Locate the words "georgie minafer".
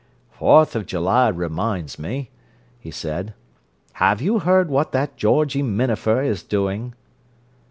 5.15-6.23